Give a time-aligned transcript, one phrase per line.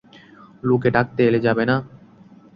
[0.63, 1.75] লোকে ডাকতে এলে যাবে না?